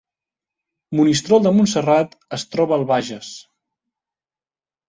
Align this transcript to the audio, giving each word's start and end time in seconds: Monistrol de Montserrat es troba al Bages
Monistrol 0.99 1.43
de 1.47 1.51
Montserrat 1.59 2.17
es 2.39 2.47
troba 2.57 2.75
al 2.81 2.89
Bages 2.93 3.31